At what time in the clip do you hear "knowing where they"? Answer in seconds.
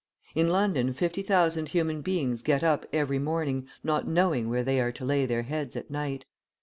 4.07-4.81